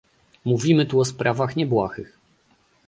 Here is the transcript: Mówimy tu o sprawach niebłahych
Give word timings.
Mówimy 0.45 0.85
tu 0.85 0.99
o 0.99 1.05
sprawach 1.05 1.55
niebłahych 1.55 2.17